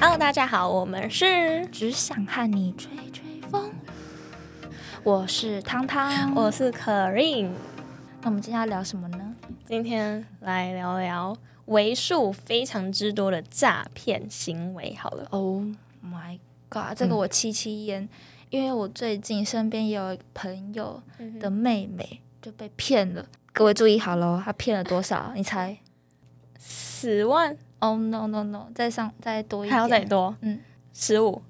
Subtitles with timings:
[0.00, 3.72] Hello，大家好，我们是只想和你吹吹风。
[5.02, 7.50] 我是汤汤，我是 Karin。
[8.22, 9.34] 那我们今天要聊什么呢？
[9.64, 14.94] 今天来聊聊为数非常之多的诈骗行为。
[14.94, 15.64] 好了，Oh
[16.00, 18.08] my god，这个我七七焉，
[18.50, 21.02] 因为我最近身边也有朋友
[21.40, 23.26] 的妹妹就被骗了。
[23.52, 25.32] 各位注意好了，她骗了多少？
[25.34, 25.78] 你猜？
[26.60, 27.58] 十万？
[27.80, 30.34] 哦，no no no，再上再多一点，还要再多？
[30.40, 30.58] 嗯，
[30.92, 31.40] 十五？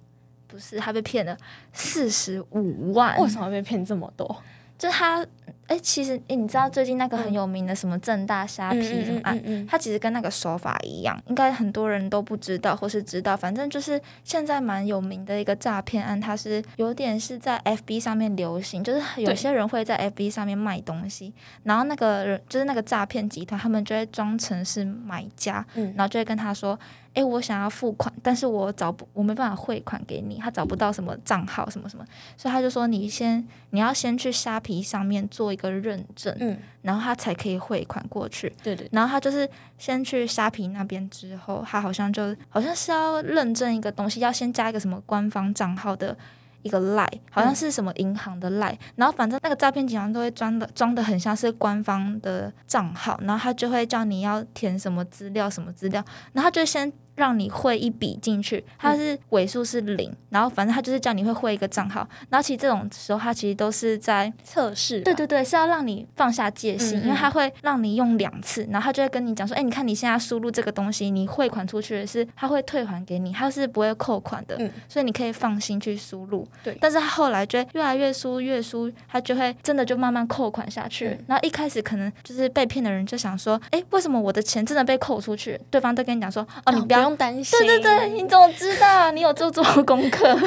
[0.46, 1.36] 不是，他被骗了
[1.72, 3.18] 四十五万。
[3.18, 4.42] 为什么被骗这么多？
[4.78, 5.26] 就她。
[5.68, 9.66] 哎，其实哎，你知道最近那个很有名的什么正大虾皮什么案？
[9.68, 13.36] 它其实跟那个手法一样，应该很多人都不知道或是知道。
[13.36, 21.32] 反正就是现在蛮有名的一个诈骗案，它是有点是在 FB 上面流行，就是有些人会在 FB 上面卖东西，
[21.62, 26.78] 然后那个人就是那个诈骗集团，他们就会装成是买家，然后就会跟他说。
[27.18, 32.04] 哎，我想要付款，但是我找不，我没办法汇款给你，他找不到什么账号什么什么，
[32.36, 46.16] 所以他就说你先，你要先去虾皮上面做一个认证，嗯，然后他才可以汇款过去，对对，然后他就是先去虾皮那边之后，他好像就好像是要认证一个东西，要先加一个什么官方账号的。
[46.62, 74.56] 一个赖好像是什么银行的赖，然后反正那个诈骗集团都会装的装的很像是官方的账号，然后他就会叫你要填什么资料什么资料，然后他就先让你汇一笔进去，它是尾数是零，然后反正它就是叫你会汇一个账号，然后其实这种时候它其实都是在测试，对对对，是要让你放下戒心，因为它会让你用两次，然后他就会跟你讲说，哎，你看你现在输入这个东西，你汇款出去的是他会退还给你，他是不会扣款的，
[74.88, 76.46] 所以你可以放心去输入。
[76.62, 81.18] 对，但是他后来就越来越输，越输，他就会真的就慢慢扣款下去。
[81.26, 85.60] 然后一开始可能就是被骗的人就想说，哎，为什么我的钱真的被扣出去？
[85.70, 87.58] 对方都跟你讲说，哦，你不用担心。
[87.58, 89.10] 对对对，你怎么知道？
[89.12, 90.28] 你有做做功课。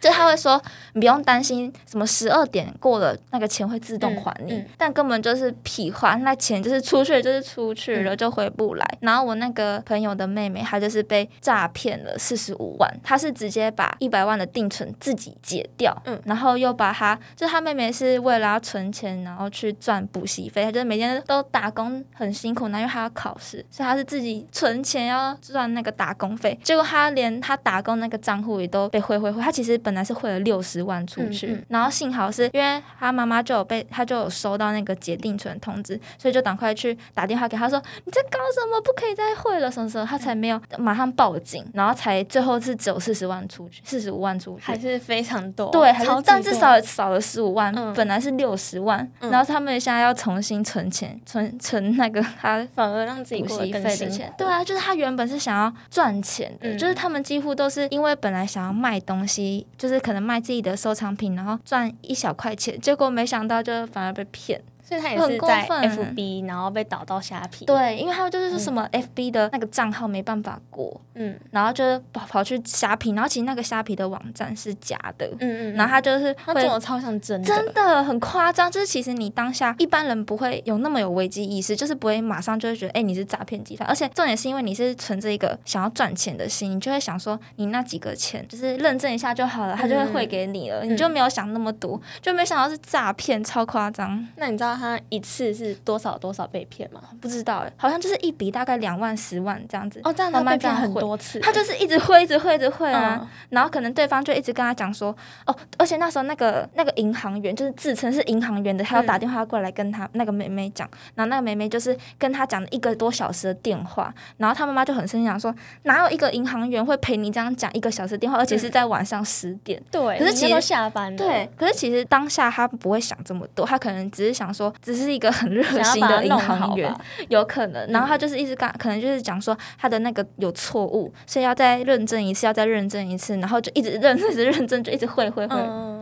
[0.00, 0.60] 就他会说，
[0.94, 8.98] 你不用担心什么十二点过了，那个钱会自动还你，但根本就是屁话，那钱就是出去就是出去了，就回不来。
[9.00, 38.80] 然后我那个朋友的妹妹，她就是被诈骗了四十五万，她是直接把一百万的定存自己解掉，嗯，然后又把她，就她妹妹是为了要存钱，然后去赚补习费，她就是每天都打工很辛苦，因为她要考试，所以她是自己存钱要赚那个打工费，结果她连她打工那个账户也都被挥挥挥，她其实本本来是汇了六十万出去，然后幸好是因为他妈妈就有被他就有收到那个解定存通知，所以就赶快去打电话给他说你在搞什么？
[38.82, 44.62] 不可以再汇了什么时候他才没有马上报警，然后才最后是只有四十万出去，四十五万出去。
[44.62, 45.92] 还是非常多，对，
[46.24, 59.66] 但至少少了十五万，本来是六十万，然后他们现在要重新存钱，存存那个他反而让自己补习费的钱，对啊，就是他原本是想要赚钱的，就是他们几乎都是因为本来想要卖东西。
[59.80, 64.62] 就是可能卖自己的收藏品，然后赚一小块钱，结果没想到就反而被骗。
[64.90, 67.64] 所以他也是在 FB，然后被导到虾皮。
[67.64, 78.68] 对，因为他就是说什么 FB 的那个账号没办法过，嗯，然后就跑跑去虾皮，然后其实那个虾皮的网站是假的，嗯嗯，然后他就是他做的超像真的，真的很夸张。
[78.68, 94.26] 就是其实你当下一般人不会有那么有危机意识，就是不会马上就会觉得哎你是诈骗集团，而且重点是因为你是存着一个想要赚钱的心，你就会想说你那几个钱就是认证一下就好了，他就会汇给你了，你就没有想那么多，就没想到是诈骗，超夸张。
[94.36, 94.79] 那你知道？
[94.80, 97.02] 他一次是多少多少被骗吗？
[97.20, 100.00] 不知道哎，好像就是一笔大概两万、十万这样子。
[100.04, 101.38] 哦，这样他被骗很多次。
[101.40, 103.28] 他就是一直汇、一直汇、一直汇啊。
[103.50, 105.14] 然后可能对方就一直跟他讲说，
[105.46, 110.88] 哦，而且那时候那个那个银行员就是自称是银行员的，他要打电话过来跟他那个妹妹讲。
[111.14, 114.14] 然后那个妹妹就是跟他讲了一个多小时的电话。
[114.38, 119.82] 然后他妈妈就很生气，讲说哪有一个银行员会陪你这样讲一个小时电话，而且是在晚上十点。
[119.90, 121.18] 对，可是其实下班了。
[121.18, 125.10] 对，可是其实当下他不会想这么多，他可能只是想说，只是。
[125.10, 126.94] 一个很热心的银行员，
[127.28, 127.84] 有可能。
[127.90, 135.56] 然后他就是一直刚，可能就是讲说他的那个有错误，所以要再认证一次，要再认证一次，然后就一直认， 一直认证，就一直汇汇汇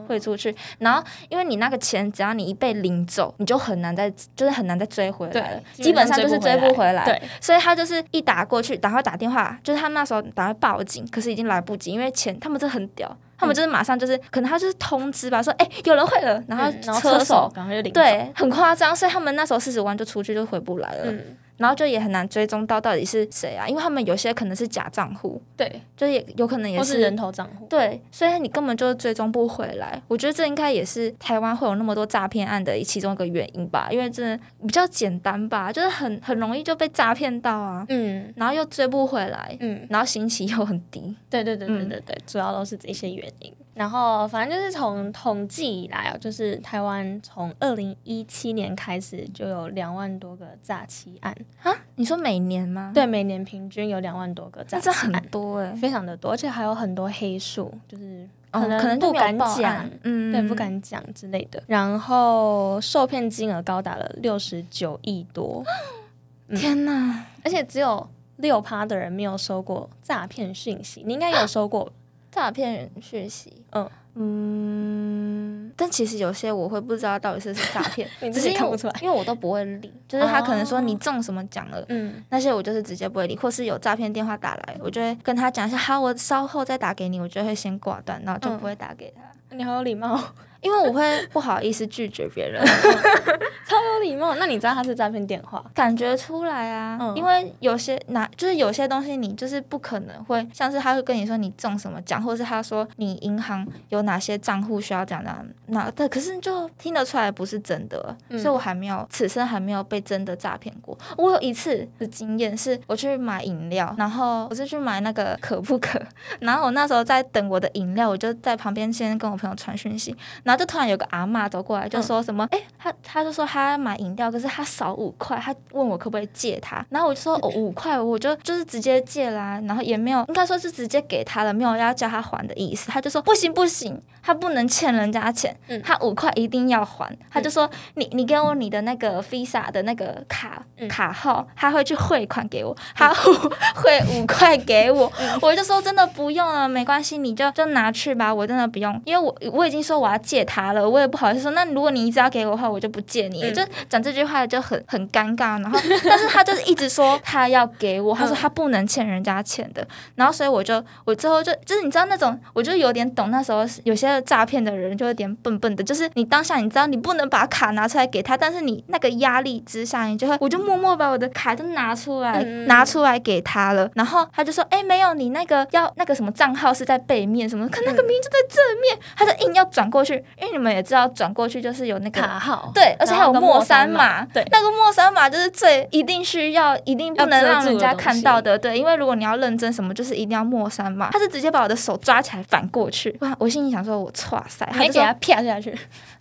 [0.07, 0.55] 汇出去。
[0.79, 5.61] 然后因为你那个钱，只要你一被领走，你就很难再，就是很难再追回来了。
[5.73, 7.03] 基本上就是追不回来。
[7.07, 13.17] 对，所以他就是一打过去，赶快打电话，就是他那时候打快报警，可是已经来不及，因为钱他们真的很屌。
[13.39, 21.15] 他们就是马上就是，可能他就是通知吧，说哎有人会了，然后车手赶快就领对，很夸张，所以他们那时候四十万就出去就回不来了。
[21.59, 27.67] 然后就也很难追踪到到底是谁啊，因为他们有些可能是假账户，对，就也有可能也是是人头账户。
[27.69, 30.01] 对，所以你根本就追踪不回来。
[30.09, 41.15] 我觉得这应该也是台湾会有那么多诈骗案的其中一个原因吧，因为真的比较简单吧，就是很很容易就被诈骗到啊，嗯然后又追不回来，嗯，然后刑期又很低。
[41.29, 43.53] 对对对对嗯对对，主要都是这些原因。
[43.79, 51.33] 然后反正就是从统计以来哦，就是台湾从二零一七年开始就有两万多个诈欺案，
[51.63, 61.63] 啊，你说每年吗？，对，每年平均有两万多个诈那这很，多哎、非常的多，而且还有很多黑数，就是哦可能不敢讲，嗯，对，不敢讲之类的。
[61.69, 65.63] 然后受骗金额高达了六十九亿多，
[66.57, 67.27] 天哪！
[67.45, 68.09] 而且只有
[68.39, 71.93] 六趴的人没有收过诈骗讯息，你应该有收过吧，
[72.39, 73.91] 诈骗讯息，嗯。
[74.21, 78.95] 嗯，但其实有些我会不知道到底是不是诈骗 你自己只是因为我看不出来。
[79.01, 80.81] 因为我都不会理，就是他可能说哦。
[80.81, 81.85] 你中什么奖了。
[81.89, 82.23] 嗯。
[82.31, 90.21] 那些我就是直接不会理，或是有诈骗电话打来，我就会跟他讲一下，好，我稍后再打给你，我就会先挂断，然后就不会打给他，你好有礼貌，
[90.61, 92.65] 因为我会不好意思拒绝别人，
[93.67, 94.35] 超有礼貌。
[94.37, 95.65] 那你知道他是诈骗电话？
[95.75, 110.97] 感觉出来啊，嗯因为有些拿就是有些东西你就是不可能会，像是他会跟你说你中什么奖，或者是他说你银行有哪些账户需要这样这样，那对，可是就听得出来不是真的，嗯所以我还没有此生还没有被真的诈骗过。
[111.17, 116.01] 我有一次的经验是，我去买饮料，然后我是去买那个可不可，
[116.41, 120.15] 然后我那时候在等我的饮料，我就在旁边先跟我朋友传讯息，
[120.49, 135.83] 然后就突然有个阿嬷走过来，就说什么，哎、他他就说他买饮料，可是他少五块，他问我可不可以借他，然后我就说哦五块，我就就是直接借啦，然后也没有，应该说是直接给他了，没有要叫他还的意思，他就说不行不行，他不能欠人家钱，嗯。
[135.83, 140.89] 他五块一定要还，他就说你你给我你的那个 Visa 的那个卡、嗯。
[140.89, 145.39] 卡号，他会去汇款给我，他汇五块给我，嗯。
[145.43, 153.55] 我就说真的不用了，没关系，你就就拿去吧，我真的不用，因为我我已经说我要借他了，我也不好意思说，那如果你一直要给我的话，我就不借你，嗯。
[153.55, 172.67] 就讲这句话就很很尴尬，然后但是他就是一直说他要给我，他说嗯他不能欠人家钱的，然后所以我就我之后就就是你知道那种，我就有点懂那时候有些诈骗的人就有点笨笨的，就是你当下你知道你不能把卡拿出来给他，但是你那个压力之下，你就会我就默默把我的卡都拿出来、嗯。
[172.69, 191.11] 拿出来给他了，然后他就说哎、没有你那个要那个什么账号是在背面什么，可那个名字在正面，他就硬要转过去，因为你们也知道转过去就是有那个卡号，对，而且还有莫三三码，对那个莫三码就是最一定需要，一定不能让人家看到的，对，因为如果你要认真什么，就是一定要莫三码。
[191.11, 193.35] 他是直接把我的手抓起来反过去，哇！
[193.39, 195.77] 我心里想说，我哇塞，还给他啪下去，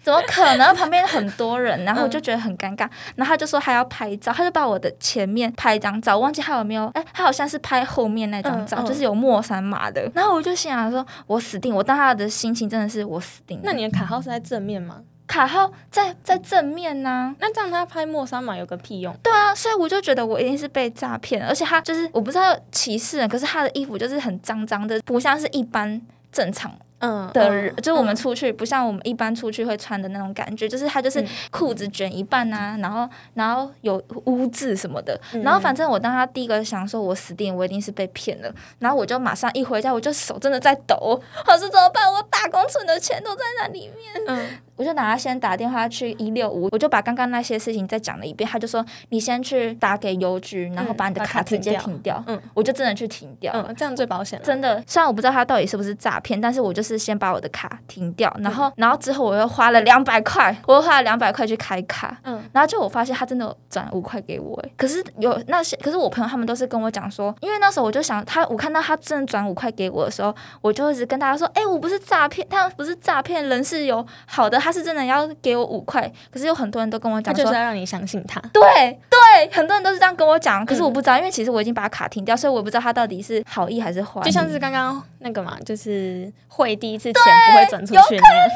[0.07, 0.73] 怎么可能？
[0.73, 13.63] 旁边很多人，然后我嗯就觉得很尴尬，然后他就说他要拍照，他就把我的前面拍一张照，我忘记他有没有，哎，他好像是拍后面那张照，就是有莫三马的，然后我就心想说，我死定，我当他的心情真的是我死定了。
[13.65, 15.01] 那你的卡号是在正面吗？
[15.27, 19.13] 卡号在在正面呢、那这样他拍莫三马有个屁用？
[19.21, 26.01] 对啊，所以我就觉得我一定是被诈骗，而且他就是我不知道歧视人，可是他的衣服就是很脏脏的，不像是一般
[26.31, 42.11] 正常嗯的人，就是我们嗯出去、不像我们一般出去会穿的那种感觉，就是他就是嗯裤子卷一半啊，然后然后有污渍什么的，嗯然后反正我当他第一个想说我死定了，我一定是被骗了，然后我就马上一回家我就手真的在抖，我说怎么办？
[42.11, 44.59] 我打工存的钱都在那里面。
[44.77, 48.47] 嗯我就拿他先打电话去一六五，我就把刚刚那些事情再讲了一遍。
[48.47, 52.23] 他就说你先去打给邮局，然后把你的卡卡直接停掉。
[52.27, 53.51] 嗯我就真的去停掉。
[53.55, 54.45] 嗯，这样最保险了。
[54.45, 77.55] 真的，虽然我不知道他到底是不是诈骗，但是我就是先把我的卡停掉，然嗯后，然后之后我又花了两百块，我又花了两百块去开卡，嗯然后就我发现他真的转五块给我，哎，可是有那些，可是我朋友他们都是跟我讲说，因为那时候我就想他，我看到他真的转五块给我的时候，我就一直跟大家说，哎、我不是诈骗，他不是诈骗，人是有好的，他是真的要给我五块，可是有很多人都跟我讲说就是。
[77.55, 78.37] 要让你相信他。
[78.51, 78.61] 对
[79.09, 84.21] 对，很多人都是这样跟我讲，可是嗯我不知道，因为其实我已经把卡停掉，所以我不知道他到底是好意还是坏。
[84.21, 88.49] 就像是刚刚那个嘛，就是汇第一次钱不会转出去那样，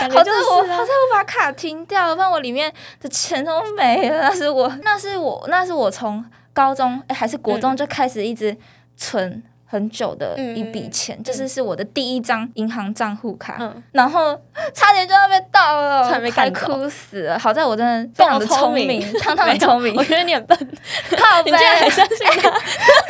[0.00, 4.28] 感觉就好在我好在我把卡停掉了，不然我里面的钱都没了。
[4.28, 8.56] 那是我，那是我，那是我从高中哎、还是国中就开始一直
[8.96, 14.38] 存很久的一笔钱，就是是我的第一张银行账户卡，嗯，然后
[14.74, 17.38] 差点就要被盗了，差点被快干哭死了。
[17.38, 19.00] 好在我真的非常的聪明。
[19.00, 19.94] 聪明，堂堂的聪明。
[19.96, 22.50] 我，觉得你很笨，你竟然还相信他，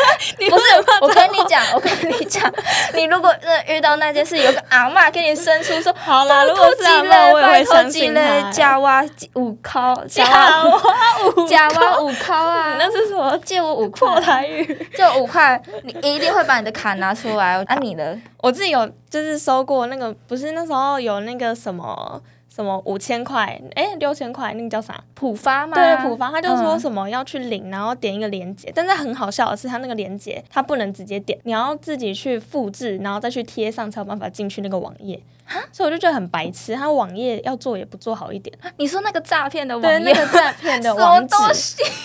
[0.51, 0.65] 不是，
[1.01, 2.53] 我跟你讲，我跟你讲，
[2.95, 8.51] 你如果真的遇到那件事，有个阿嬷给你伸出说，好啦，如果是阿嬷，我也会相信他。
[8.51, 9.05] 假挖
[9.35, 12.75] 五靠，假挖五，加挖五靠啊！
[12.79, 13.37] 那是什么？
[13.45, 14.65] 借我五块台语，
[14.97, 17.63] 就五块，你一定会把你的卡拿出来。
[17.65, 22.21] 啊，你的，我自己有就是收过那个，不是那时候有那个什么。
[22.55, 23.59] 什么五千块？
[23.75, 25.03] 哎，六千块，那个叫啥？
[25.15, 25.75] 浦发吗？
[25.75, 28.71] 对，浦发，他就说什么要去领，然后点一个链接。
[28.75, 35.23] 但是很好笑的是，他那个链接他不能直接点，你要自己去复制，然后再去贴上，才有办法进去那个网页。
[35.71, 38.57] 所以我就觉得很白痴，他网页要做也不做好一点。
[38.79, 41.35] 你说那个诈骗的网页，那个诈骗的网址，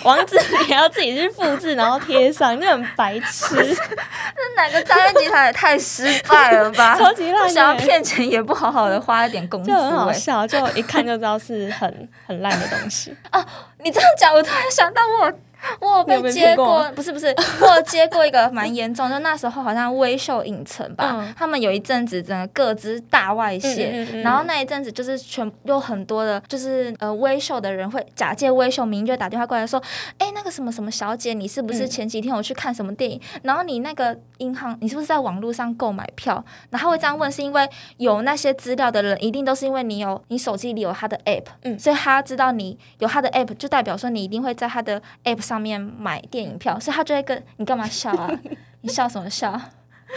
[0.04, 0.36] 网址
[0.68, 3.56] 也要自己去复制，然后贴上，就很白痴。
[3.56, 6.98] 那哪个诈骗集团也太失败了吧？
[7.00, 13.44] 超级烂，想要骗钱也不好好的花一点功夫，就很好笑，就一看就知道是很很烂的东西啊！
[13.84, 15.34] 你这样讲，我突然想到我。
[15.82, 17.28] 我被接过，不是不是，
[17.62, 29.82] 我接过一个蛮严重，就那时候好像微秀影城吧，他们有一阵子整个各自大外泄，然后那一阵子就是全有很多的，就是呃微秀的人会假借微秀名就打电话过来说，
[30.20, 33.20] 哎那个什么什么小姐，你是不是前几天有去看什么电影？
[33.44, 36.44] 然后你那个银行，你是不是在网络上购买票？
[36.70, 45.38] 然后会这样问，是因为有那些资料的人，一定都是因为你有你手机里有他的 app，嗯，所以他知道你有他的 app，就代表说你一定会在他的 app。
[45.48, 48.30] 上面买电影票，所以他就会跟你干嘛笑啊？
[48.82, 49.60] 你笑什么笑？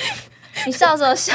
[0.67, 1.35] 你笑什么笑？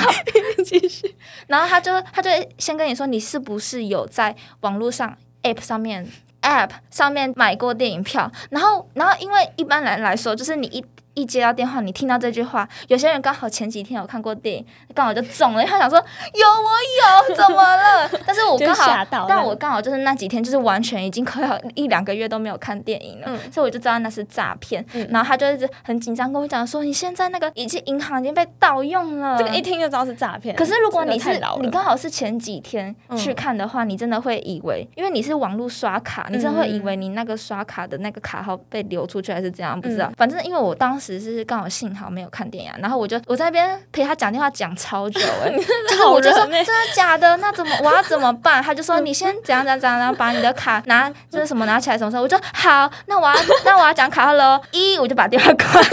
[0.64, 1.16] 继续。
[1.48, 6.08] 然后他就他就先跟你说，你是不是有在网络上 App 上面
[6.42, 8.32] App 上面买过电影票？
[8.50, 10.86] 然后然后因为一般人来说，就是你一。
[11.16, 15.64] 一接到电话，你听到这句话，有些人刚好前几天有看过电影，刚好就中了。
[15.64, 18.10] 他想说有我有，怎么了？
[18.28, 24.86] 但是我刚好，但我刚好就是那几天就是完全已经快要一两个月都没有看电影了，所以我就知道那是诈骗。
[25.10, 30.54] 然后他就一直很紧张跟我讲说，你现在那个已经银行已经被盗用了，这个一听就知道是诈骗。
[30.56, 40.12] 可是如果你是你刚好是前几天去看的话，你真的会以为，因为你是网络刷卡，你真的会以为你那个刷卡的那个卡号被流出去还是怎样，不知道。
[40.18, 41.05] 反正因为我当时。
[41.06, 45.52] 只是刚好幸好没有看电影，然后我就我在那边陪他讲电话讲超久哎，
[45.88, 48.64] 就是我就说真的假的，那怎么我要怎么办？
[48.64, 52.24] 他就说你先怎样怎样怎样，然后把你的卡拿就是什么拿起来什么时候？
[52.24, 53.36] 我就好，那我要
[53.66, 55.92] 那我要讲卡号喽，一我就把电话挂掉。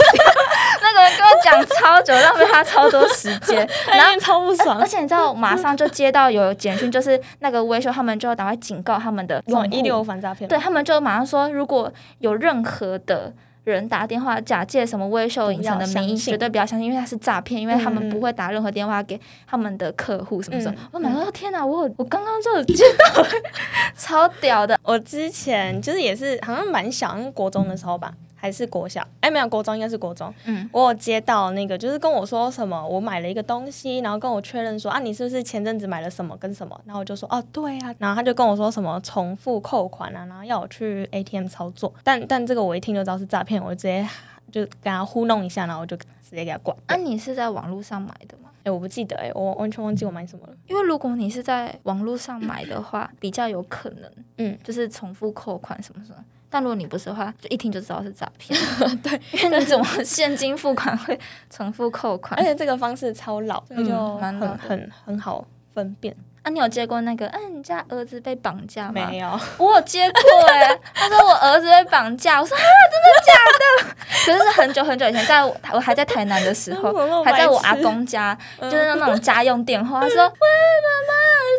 [0.81, 4.79] 那个人跟我讲超久，浪费他超多时间，然后超不爽。
[4.79, 13.31] 而且你知道，马上就接到有简讯，就是那个维修他们就要赶快警告他们的用一六反诈骗，对他们就马上说，如果有任何的。
[13.63, 20.77] 人打电话假借什么微秀影城的名义，绝对不要相信，因为他是诈骗，因为他们不会打任何电话给他们的客户什么什么。
[20.91, 23.25] 我买到天哪，我我刚刚就接到，
[23.97, 24.77] 超屌的。
[24.83, 28.13] 我之前就是也是好像蛮小，国中的时候吧。
[28.43, 30.33] 还是国小，哎，没有国中，应该是国中。
[30.43, 36.77] 嗯，我有接到那个，就是跟我说什么，我买了一个东西，然后跟我确认说啊，你是不是前阵子买了什么跟什么？
[36.83, 37.95] 然后我就说哦，对啊。
[37.99, 41.93] 然后他就跟我说什么重复扣款啊，然后要我去 ATM 操作。
[42.03, 44.05] 但但这个我一听就知道是诈骗，我就直接
[44.51, 46.75] 就跟他糊弄一下，然后我就直接给他挂。
[46.89, 48.49] 那你是在网络上买的吗？
[48.65, 50.53] 哎，我不记得，哎，我完全忘记我买什么了。
[50.67, 56.17] 因为如果你是在网络上买的话，比较有可能，嗯，就是重复扣款什么什么。
[56.53, 58.57] 但如果你不是的话，就一听就知道是诈骗。
[59.01, 61.19] 对， 因为你怎么现金付款会
[61.49, 62.39] 重复扣款？
[62.39, 65.43] 而且这个方式超老，所以就很很很好
[65.73, 66.15] 分辨。
[66.43, 67.25] 啊，你有接过那个？
[67.27, 69.07] 嗯，你家儿子被绑架吗？
[69.09, 70.77] 没有，我有接过哎。
[70.93, 73.95] 他说我儿子被绑架，我说啊，真的假的？
[74.25, 79.99] 可是很久很久以前，在我我还在台南的时候， 还在我阿公家，就是那种家用电话。
[80.01, 80.47] 他说喂，
[80.85, 81.13] 妈妈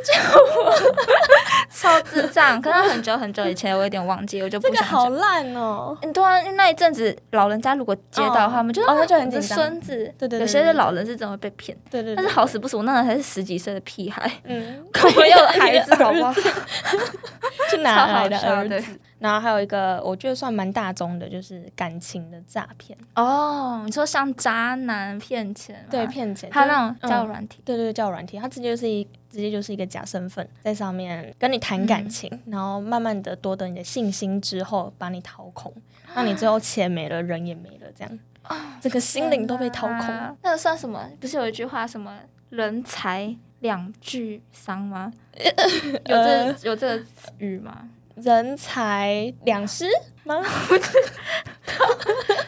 [0.05, 0.15] 救
[0.63, 0.73] 我！
[1.71, 2.61] 超智障。
[2.63, 4.85] 可是很久很久以前，我有点忘记，我就不想讲。
[4.85, 5.97] 好烂哦！
[6.03, 9.59] 你突然那一阵子，老人家如果接到的话，我们就哦，那就很紧张。
[9.59, 11.77] 孙子，对对，有些是老人是真的会被骗。
[11.91, 12.15] 对对。
[12.15, 14.31] 但是好死不死，我那个才是十几岁的屁孩。
[14.45, 14.83] 嗯。
[15.17, 16.33] 我有孩子，好不好？
[17.69, 18.83] 是哪来的儿子？
[19.25, 22.99] 然后还有一个，我觉得算蛮大宗的，就是感情的诈骗。
[23.15, 25.83] 哦，你说像渣男骗钱？
[25.91, 26.51] 对，骗钱。
[26.51, 28.39] 他那种叫软体，对对，叫软体。
[28.39, 35.73] 他直接就是一，直接就是一个假身份，在上面跟你谈感情，然后慢慢的夺得你的信心之后，把你掏空，
[36.15, 38.19] 让你最后钱没了，人也没了，这样，
[38.79, 39.99] 这个心灵都被掏空。
[40.43, 41.09] 那个算什么？
[41.19, 42.15] 不是有一句话，什么
[42.51, 43.35] 人财？
[43.61, 45.11] 两俱伤吗？
[46.05, 47.05] 有这有这个
[47.39, 47.89] 语吗？
[48.15, 49.87] 人才两失
[50.25, 50.43] 吗？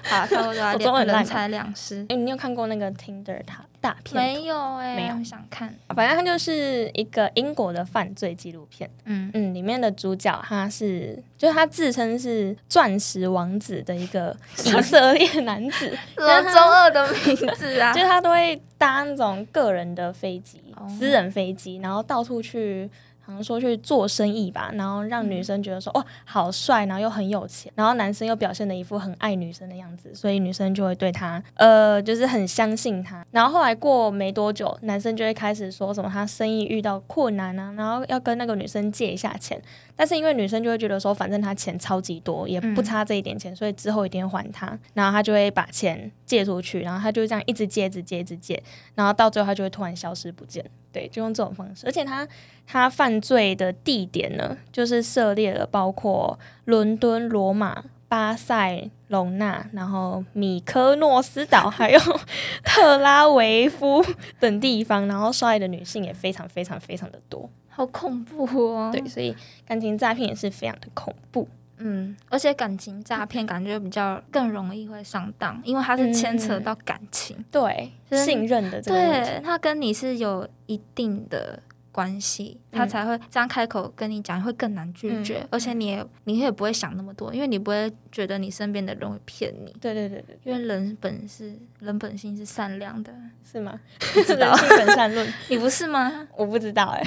[0.09, 2.07] 好，差不多我中文烂人财两失。
[2.09, 4.15] 哎，你有看过那个 Tinder 他大片？
[4.15, 5.75] 没有哎，没有想看。
[5.89, 8.89] 反正它就是一个英国的犯罪纪录片。
[9.05, 17.93] 嗯嗯，里面的主角他是，就是他自称是钻石王子的一个以色列男子， 什么中二的名字啊？
[17.95, 22.89] 就是他都会搭那种个人的飞机，私人飞机，然后到处去。
[23.27, 33.27] 好像说去做生意吧，然后让女生觉得说哦好帅，然后又很有钱，然后男生又表现的一副很爱女生的样子，所以女生就会对他呃就是很相信他。
[33.33, 39.61] 然后后来过没多久，男生就会开始说什么他生意遇到困难啊，然后要跟那个女生借一下钱。
[39.99, 44.79] 但是因为女生就会觉得说反正他钱超级多，也不差这一点钱，所以之后一定还他。
[44.93, 48.63] 然后他就会把钱借出去，然后他就这样一直借，一直借，一直借，
[48.95, 50.63] 然后到最后他就会突然消失不见。
[50.93, 52.27] 对，就用这种方式，而且他
[52.67, 62.01] 他犯罪的地点呢，就是涉猎了包括伦敦、罗马、巴塞隆纳，然后米科诺斯岛，还有
[62.65, 64.05] 特拉维夫
[64.41, 68.91] 等地方，然后受害的女性也非常非常非常的多，好恐怖哦！
[68.93, 69.35] 对，所以
[69.67, 71.47] 感情诈骗也是非常的恐怖。
[71.79, 81.61] 嗯，而且感情诈骗感觉比较更容易会上当，因为它是牵扯到感情，对信任的，对他跟你是有一定的
[81.93, 93.13] 关系，他才会这样开口跟你讲，会更难拒绝，而且你也你也不会想那么多，因为你不会觉得你身边的人会骗你，对对对对，因为人本是人本性是善良的，
[93.45, 93.79] 是吗？
[94.15, 94.57] 不知道。
[94.69, 96.27] 本善论， 你不是吗？
[96.37, 97.03] 我不知道哎，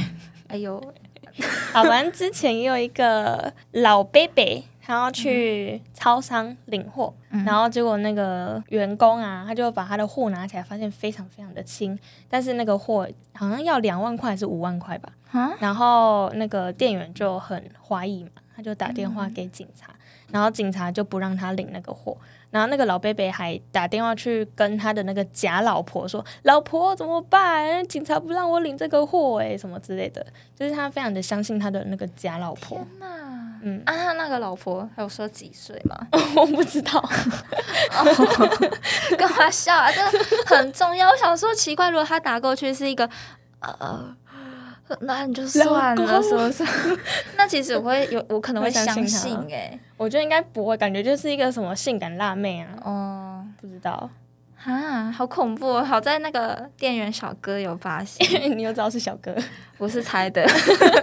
[0.49, 0.79] 哎呦。
[1.74, 7.13] 好，反正之前也有一个老 baby，他要去超商领货，
[7.46, 15.12] 然后结果那个员工啊，他就把他的货拿起来，发现非常非常的轻，但是那个货好像要两万块还是五万块吧，
[15.60, 19.93] 然后那个店员就很怀疑嘛，他就打电话给警察，
[20.31, 22.17] 然后警察就不让他领那个货。
[22.51, 27.88] 然后那个老贝贝还打电话去跟他的那个假老婆说：“老婆怎么办？
[27.88, 30.25] 警察不让我领这个货，哎，什么之类的。”
[30.57, 32.77] 就是他非常的相信他的那个假老婆。
[32.77, 33.05] 天哪！
[33.62, 35.95] 嗯啊，他那个老婆还有说几岁吗？
[36.36, 37.00] 我不知道。
[39.15, 39.91] 干嘛笑啊？
[39.91, 40.09] 这个
[40.48, 41.07] 很重要。
[41.12, 43.07] 我想说奇怪，如果他打过去是一个
[43.59, 44.15] 呃。
[45.01, 46.63] 那你就算了，是不是？
[47.38, 49.77] 那其实我会有，我可能会相信哎。
[49.98, 52.67] 我觉得应该不会，感觉就是一个什么性感辣妹啊。
[52.84, 54.10] 哦，不知道
[54.63, 55.79] 啊，好恐怖！
[55.81, 58.27] 好在那个店员小哥有发现，
[58.58, 59.36] 你又知道是小哥，
[59.77, 60.46] 不是猜的。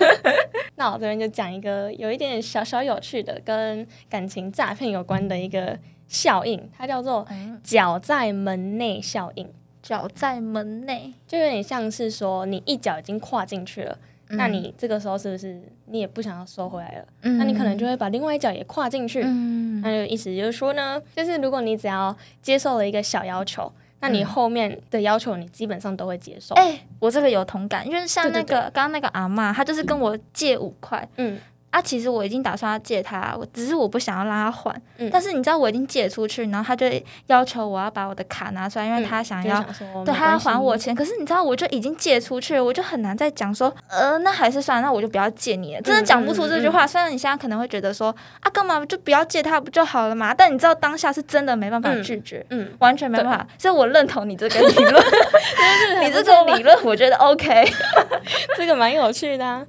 [0.77, 7.27] 那我这边就讲一个有一点小小有趣的，跟感情诈骗有关的一个效应，它叫做
[7.65, 9.51] “脚在门内效应”。
[9.87, 13.97] 脚在门内，就有点像是说你一脚已经跨进去了，
[14.31, 17.07] 那你这个时候是不是你也不想要收回来了？
[17.39, 19.23] 那你可能就会把另外一脚也跨进去。
[19.23, 26.57] 那就意思就是说呢，就是如果你只要接受了一个小要求，那你后面的要求你基本上都会接受。
[26.57, 31.39] 哎，我这个有同感，因为像那个刚刚那个阿妈，她就是跟我借五块，嗯。
[31.77, 34.75] 啊，其实我已经打算要借他，我只是我不想要让他还。
[35.13, 36.87] 但是你知道我已经借出去，然后他就
[37.27, 39.63] 要求我要把我的卡拿出来，因为他想要，
[40.03, 40.95] 对他要还我钱。
[40.95, 45.83] 可是你知道，我就已经借出去了，我就很难再讲说，呃，那还是算了，那我就不要借你了。
[45.83, 46.87] 真的讲不出这句话。
[46.87, 48.09] 虽然你现在可能会觉得说，
[48.41, 50.33] 啊，干嘛就不要借他不就好了嘛？
[50.33, 53.47] 但你知道当下是真的没办法拒绝，嗯，完全没办法。
[53.59, 55.05] 所以我认同你这个理论，
[56.03, 57.71] 你这个理论我觉得 OK，
[58.57, 59.67] 这个蛮有趣的。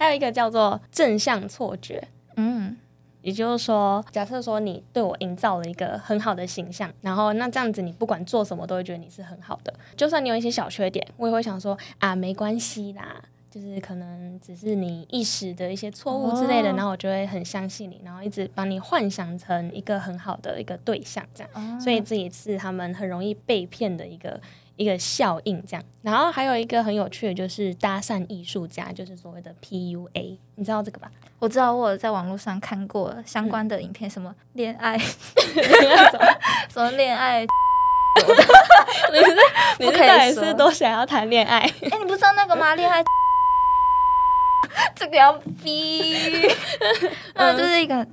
[0.00, 2.02] 还有一个叫做正向错觉，
[2.36, 2.74] 嗯，
[3.20, 24.40] 也就是说，假设说你对我营造了一个很好的形象，然后那这样子你不管做什么都会觉得你是很好的，就算你有一些小缺点，我也会想说啊，没关系啦，就是可能只是你一时的一些错误之类的，然后我就会很相信你，然后一直把你幻想成一个很好的一个对象，这样，所以这也是他们很容易被骗的一个。
[24.80, 31.10] 一个效应这样，然后还有一个很有趣的，就是搭讪艺术家，就是所谓的 PUA，你知道这个吧？
[31.38, 34.96] 我知道，我在网络上看过相关的影片，什么恋爱，
[36.72, 37.42] 什么恋爱，
[39.12, 39.36] 你是
[39.84, 41.58] 你是是都想要谈恋爱？
[41.58, 42.74] 哎，你不知道那个吗？
[42.74, 43.04] 恋爱，
[44.96, 46.48] 这个要逼，
[47.34, 48.06] 嗯，就是一个。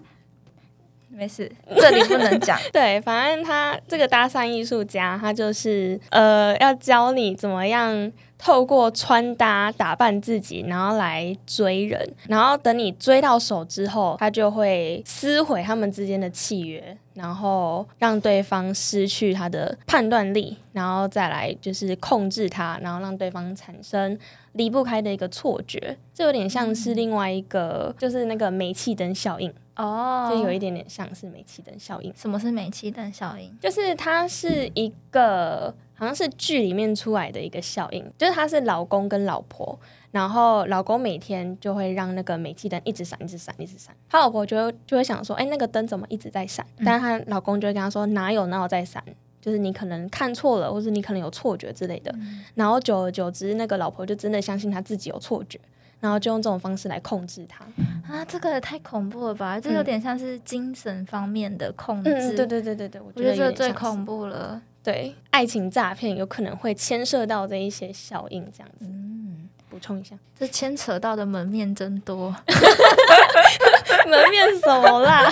[1.18, 2.56] 没事，这里不能讲。
[2.72, 12.08] 对，反正他这个搭讪艺术家，他就是呃，要教你怎么样透过穿搭打扮自己，然后来追人。
[12.28, 24.16] 然后等你追到手之后，他就会撕毁他们之间的契约，然后让对方失去他的判断力，然后再来就是控制他，然后让对方产生
[24.52, 25.98] 离不开的一个错觉。
[26.14, 29.52] 这有点像是另外一个，就是那个煤气灯效应。
[29.78, 32.14] 哦，就有一点点像是煤气灯效应。
[32.16, 33.56] 什么是煤气灯效应？
[33.62, 39.80] 就是它是一个好像是剧里面出来的一个效应，就是他是老公跟老婆，
[40.12, 43.96] 然后老公每天就会让那个煤气灯一直闪，一直闪，一直闪。
[44.10, 46.66] 他老婆就就会想说，哎，那个灯怎么一直在闪？
[46.84, 49.04] 但是她老公就会跟她说，哪有哪有在闪？
[49.40, 52.14] 就是你可能看错了，或者你可能有错觉之类的。
[52.56, 55.60] 然后久而久之，那个老婆就真的相信她自己有错觉。
[56.00, 57.66] 然后就用这种方式来控制他
[58.08, 59.60] 啊，这个也太恐怖了吧！
[59.60, 62.36] 这有点像是精神方面的控制。
[62.36, 64.62] 对对对对对，我觉得这最恐怖了。
[64.84, 68.86] 对，爱情诈骗有可能会牵涉到这一些效应，这样子。
[68.86, 72.34] 嗯，补充一下，这牵扯到的门面真多。
[74.08, 75.30] 门面什么啦？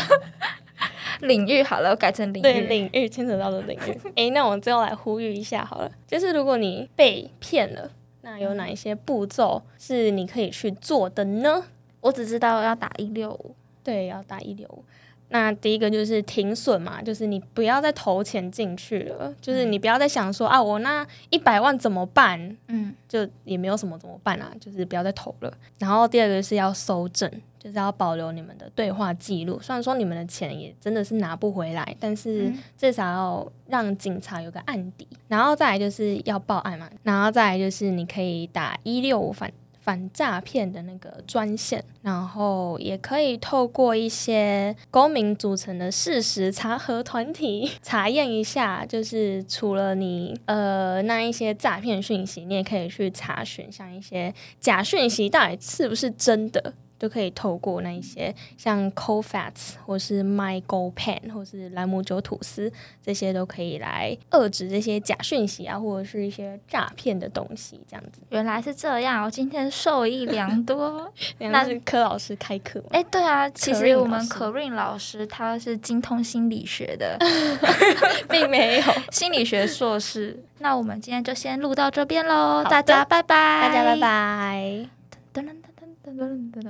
[1.21, 2.43] 领域好了，改成领域。
[2.43, 3.97] 对，领域牵扯到的领域。
[4.17, 7.89] 哎，那我们最后来呼吁一下好了，就是如果你被骗了。
[8.25, 11.63] 那有哪一些步骤是你可以去做的呢？
[12.01, 14.83] 我只知道要打一六五，对，要打一六五。
[15.29, 22.57] 那第一个就是停损嘛，就是你不要再投钱进去了，就是你不要再想说啊，我那一百万怎么办？
[22.67, 25.53] 嗯，就也没有什么怎么办啊，就是不要再投了。
[25.77, 27.31] 然后第二个是要收证，
[27.65, 29.60] 就是要保留你们的对话记录。
[29.60, 35.08] 虽然说你们的钱也真的是拿不回来，但是至少要让警察有个案底。
[35.28, 39.51] 然后再来就是要报案嘛，然后再来就是你可以打一六五反。
[39.82, 56.73] 反诈骗的那个专线，然后也可以透过一些公民组成的事实查核团体 查验一下，就是除了你呃那一些诈骗讯息，你也可以去查询像一些假讯息到底是不是真的。
[57.05, 62.71] 就可以透过那一些像 Cofats 或是 MyGoPen 或是莱姆酒吐司
[63.03, 68.21] 这些都可以来遏制这些假讯息啊，或者是一些诈骗的东西，这样子。
[68.29, 71.11] 原来是这样，我今天受益良多。
[71.37, 72.83] 那是柯老师开课。
[72.89, 77.17] 哎，对啊，其实我们 k a r i n 老师他是精通心理学的
[78.29, 80.43] 并没有心理学硕士。
[80.59, 85.74] 那我们今天就先录到这边喽，大家拜拜，大家拜拜。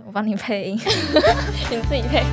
[0.06, 0.78] 我帮你配音，
[1.70, 2.24] 你自己配。